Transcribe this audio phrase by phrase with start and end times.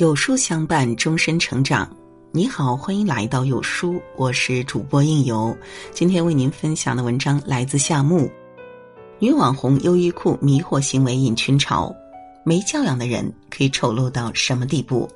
[0.00, 1.86] 有书相伴，终身成长。
[2.32, 5.54] 你好，欢迎来到有书，我是主播应由。
[5.92, 8.26] 今天为您分享的文章来自夏木。
[9.18, 11.94] 女网红优衣库迷惑行为引群嘲，
[12.46, 15.06] 没教养的人可以丑陋到什么地步？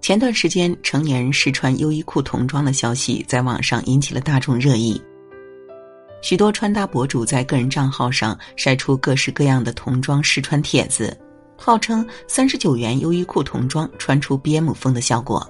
[0.00, 5.00] 前段时间，成年人试穿优衣库童装的消息在网上引起了大众热议。
[6.20, 11.16] 许多穿搭博主在个人账号上晒出各式各样的童装试穿帖子。
[11.62, 15.46] 号称三十九元优衣库童装穿出 BM 风的效果。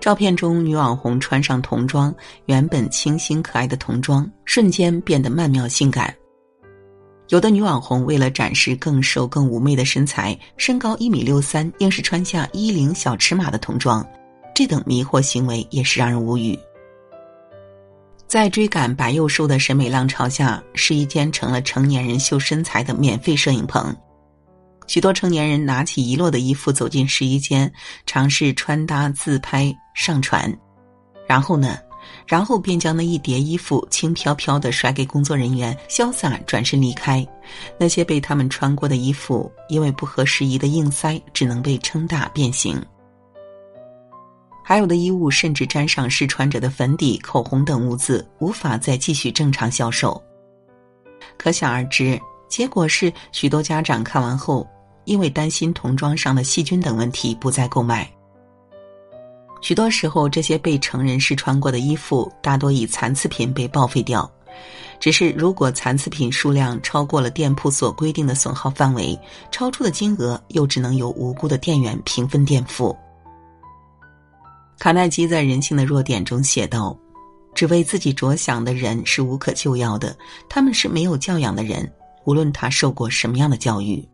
[0.00, 2.12] 照片中，女网红穿上童装，
[2.46, 6.12] 原本清新可爱的童装瞬间变得曼妙性感。
[7.28, 14.04] 有的女网红为了展示更瘦更妩媚的身材，身高一米六三，硬是穿下一零小尺码的童装，
[14.52, 16.58] 这等迷惑行为也是让人无语。
[18.26, 23.94] 在追赶白幼瘦的审美浪潮下，试衣间成了成年人秀身材的免费摄影棚。
[24.90, 27.72] 许多成年人拿起遗落的衣服走进试衣间，
[28.06, 30.52] 尝试穿搭、自拍、上传，
[31.28, 31.78] 然后呢，
[32.26, 37.24] 然后便将那一叠衣服轻飘飘的甩给工作人员，潇洒转身离开。
[37.78, 42.84] 那些被他们穿过的衣服，因为不合时宜的硬塞，只能被撑大变形。
[44.64, 50.20] 还有的衣物甚至沾上试穿者的粉底、口红等污渍，无法再继续正常销售。
[51.38, 54.68] 可想而知，结果是许多家长看完后。
[55.04, 58.10] 因为担心童装上的细菌等问题，不再购买。
[59.60, 64.30] 许多时候，这些被成人试穿过的衣服，大多以残次品被报废掉。
[64.98, 69.18] 只是如果残次品数量超过了店铺所规定的损耗范围，
[69.50, 72.94] 超出的金额又只能由无辜的店员平分垫付。
[74.78, 76.96] 卡耐基在《人性的弱点》中写道
[77.54, 80.16] ：“只为自己着想的人是无可救药的，
[80.48, 81.90] 他们是没有教养的人，
[82.24, 84.06] 无论他受过什么样的教育。”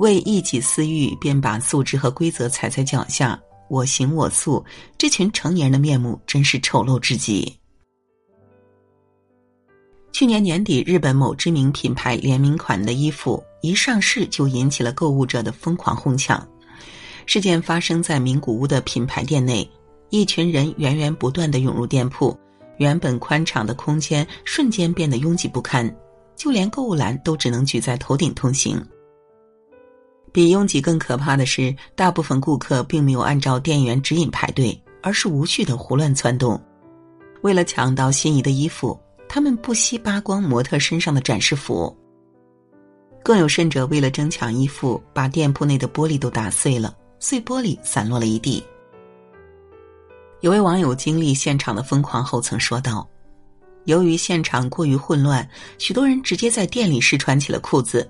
[0.00, 3.38] 为一己私欲，便把素质和规则踩在脚下，
[3.68, 4.64] 我行我素。
[4.96, 7.54] 这群成年人的面目真是丑陋至极。
[10.10, 16.48] 去年年底，日本某知名品牌联名款的衣服一上市，就引起了购物者的疯狂哄抢。
[17.26, 19.70] 事件发生在名古屋的品牌店内，
[20.08, 22.34] 一群人源源不断的涌入店铺，
[22.78, 25.94] 原本宽敞的空间瞬间变得拥挤不堪，
[26.36, 28.82] 就连购物篮都只能举在头顶通行。
[30.32, 36.60] 比拥挤更可怕的是，大部分顾客并没有按照店员指引排队，而是无序的胡乱窜动。
[37.42, 38.98] 为了抢到心仪的衣服，
[39.28, 41.96] 他们不惜扒光模特身上的展示服。
[43.22, 48.64] 更有甚者，为了争抢衣服，把店铺内的玻璃都打碎了，碎玻璃散落了一地。
[50.40, 53.06] 有位网友经历现场的疯狂后曾说道
[53.84, 58.08] ：“由于现场过于混乱，许多人直接在店里试穿起了裤子。”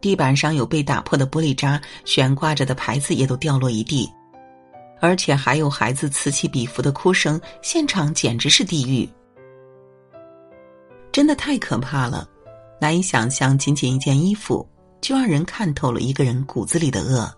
[0.00, 4.10] 地板上有被打破的玻璃渣，悬挂着的牌子也都掉落一地，
[4.98, 9.08] 而且还有孩子此起彼伏的哭声，现场简直是地狱，
[11.12, 12.26] 真的太可怕了，
[12.80, 14.66] 难以想象，仅仅一件衣服
[15.02, 17.30] 就让人看透了一个人骨子里的恶。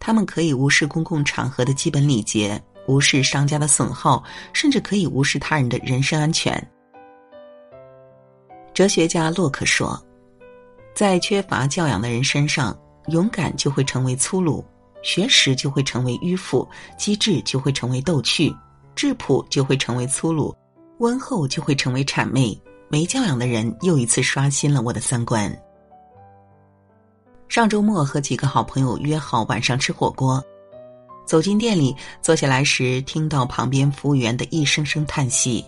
[0.00, 6.60] 他们可以无视公共场合的基本礼节，无视商家的损耗，甚至可以无视他人的人身安全。
[8.74, 10.02] 哲学家洛克说。
[11.00, 14.62] 在缺乏教养的人身上，勇敢就会成为粗鲁，
[15.02, 16.68] 学识就会成为迂腐，
[16.98, 18.54] 机智就会成为逗趣，
[18.94, 20.54] 质朴就会成为粗鲁，
[20.98, 22.54] 温厚就会成为谄媚。
[22.90, 25.50] 没教养的人又一次刷新了我的三观。
[27.48, 30.38] 上周末和几个好朋友约好晚上吃火锅，
[31.24, 35.64] 走进店里坐下来时，听到旁边服务员的一声声叹息，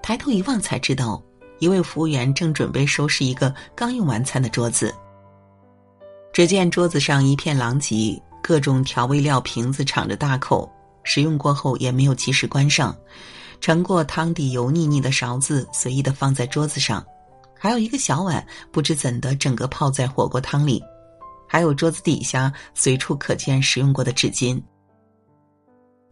[0.00, 1.20] 抬头一望才知道。
[1.58, 4.94] 一位服务员正准备收拾一个刚用完餐的桌子，
[6.32, 10.70] 只见桌子上一片狼藉，各种调味料瓶子敞着大口，
[11.02, 12.96] 使用过后也没有及时关上，
[13.60, 17.04] 盛过汤底油腻腻的勺子随意的放在桌子上，
[17.58, 20.82] 还有一个小碗不知怎的整个泡在火锅汤里，
[21.48, 24.60] 还有桌子底下随处可见使用过的纸巾。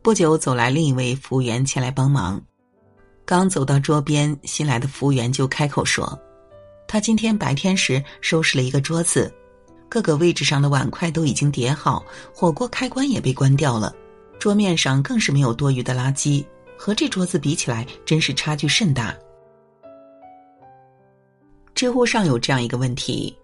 [0.03, 2.43] 不久走来另一位服务员前来帮忙。
[3.27, 6.19] 刚走到桌边，新来的服务员就开口说
[6.87, 9.33] ：“他今天白天时收拾了一个桌子，
[9.89, 12.05] 各个位置上的碗筷都已经叠好，
[12.35, 13.95] 火锅开关也被关掉了，
[14.39, 16.45] 桌面上更是没有多余的垃圾。
[16.77, 19.17] 和这桌子比起来，真是差距甚大。”
[21.75, 23.35] 知乎上有这样一个问题：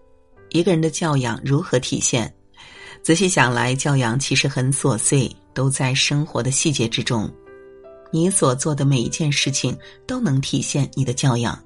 [0.50, 2.31] 一个人的教养如何体现？
[3.03, 7.31] 仔细想来，教养其实很琐碎，都在生活的细节之中。
[8.11, 9.77] 你所做的每一件事情
[10.07, 11.59] 都能体现你的教养。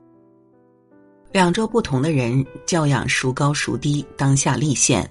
[1.33, 5.11] 两周不同的人，教养孰高孰低，当下立现。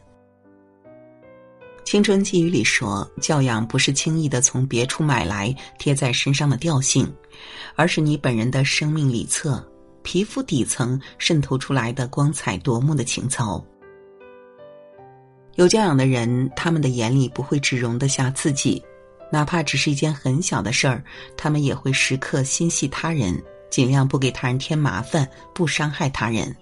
[1.83, 7.13] 青春寄语里说，教养不是轻易的从别处买来贴在身上的调性，
[7.75, 9.61] 而是你本人的生命里侧、
[10.01, 13.63] 皮肤底层渗透出来的光彩夺目的情操。
[15.55, 18.81] 有教养的人，他们的眼里不会只容得下自己，
[19.33, 21.03] 哪怕只是一件很小的事儿，
[21.35, 23.35] 他们也会时刻心系他人。
[23.71, 26.55] 尽量不给他人添麻烦，不伤害他人。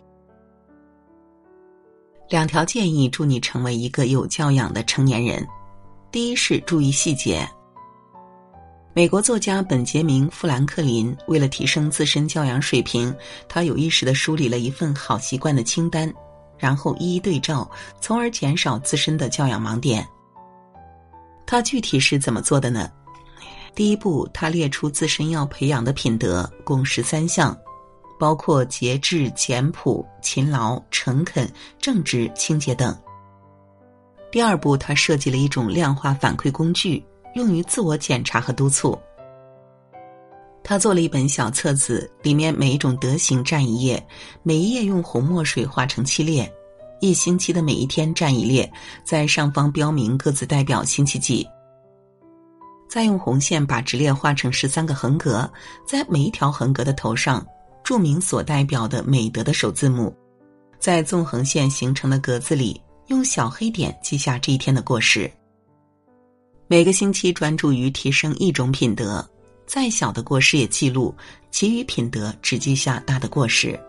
[2.29, 5.45] 两条建议助你成为一个有教养的成年人。
[6.13, 7.45] 第一是注意细节。
[8.93, 13.13] 美国作家本杰明·富兰克林为了提升自身教养水平，
[13.49, 16.09] 他有意识的梳理了一份好习惯的清单，
[16.57, 17.69] 然后一一对照，
[17.99, 20.07] 从而减少自身的教养盲点。
[21.51, 22.89] 他具体是怎么做的呢？
[23.75, 27.53] 第一步，他列出自身要培养的品德，共十三项，
[28.17, 32.97] 包括节制、简朴、勤劳、诚恳、正直、清洁等。
[34.31, 37.05] 第二步，他设计了一种量化反馈工具，
[37.35, 38.97] 用于自我检查和督促。
[40.63, 44.01] 他做了一本小册子，里面每一种德行占一页，
[44.41, 46.49] 每一页用红墨水画成七列，
[47.01, 48.71] 一星期的每一天占一列，
[49.03, 51.45] 在上方标明各自代表星期几。
[52.87, 55.51] 再用红线把直列画成十三个横格，
[55.85, 57.45] 在每一条横格的头上
[57.83, 60.15] 注明所代表的美德的首字母，
[60.77, 65.29] 在纵横线形成的格子里用小黑点记下这一天的过失。
[66.67, 69.27] 每个星期专注于提升一种品德，
[69.65, 71.15] 再小的过失也记录，
[71.49, 73.79] 其余品德只记下大的过失。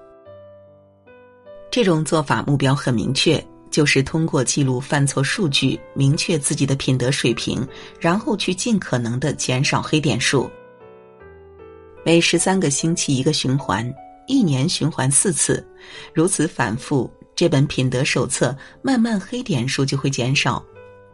[1.73, 3.45] 这种做法目标很明确。
[3.71, 7.67] 就是通过记录犯错数据，明确自己的品德水平，
[7.99, 10.47] 然后去尽可能的减少黑点数。
[12.05, 13.91] 每十三个星期一个循环，
[14.27, 15.67] 一年循环四次，
[16.13, 20.63] 如此反复，这本品德手册慢慢黑点数就会减少。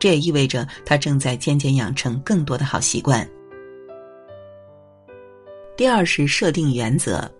[0.00, 3.24] 这也意味着他正在渐渐养成更多的好习惯。
[5.76, 7.30] 第二是设定原则，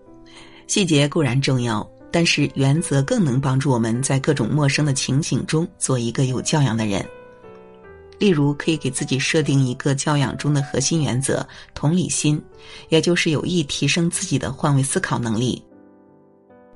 [0.65, 1.85] 细节固然重要。
[2.11, 7.05] 但是原则更能帮助我们在各种陌生的情景中做一个有教养的人。
[8.17, 12.41] 例如，可以给自己设定一个教养中的核心原则——同理心，
[12.89, 15.63] 也就是有意提升自己的换位思考能力。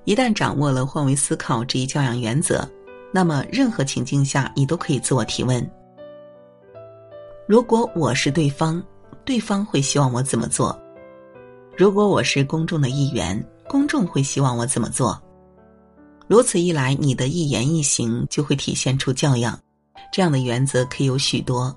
[0.06, 2.65] 一旦掌握了换位思考这一教养原则，
[3.12, 5.69] 那么任何情境下你都可以自我提问：
[7.47, 8.81] 如果我是对方，
[9.25, 10.80] 对方会希望我怎么做？
[11.75, 13.44] 如果我是公众的一员？
[13.65, 15.21] 公众会希望我怎么做？
[16.28, 19.60] 如此一来，你的一言一行就会体现出教养。
[20.12, 21.75] 这样的原则可以有许多，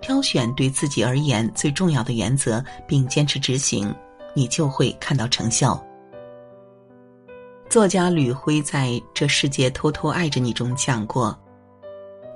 [0.00, 3.92] 挑选对自己而言最重要的原则，并坚持执行，
[4.34, 5.82] 你就会看到成效。
[7.68, 11.36] 作家吕辉在这世界偷偷爱着你中讲过：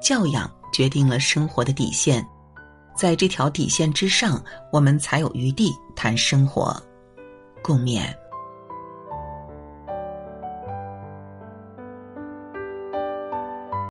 [0.02, 2.26] 教养决定了生活的底线，
[2.96, 4.42] 在这条底线之上，
[4.72, 6.80] 我们才有余地谈生活。
[7.62, 8.19] 共勉。